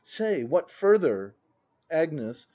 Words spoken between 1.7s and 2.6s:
Agnes.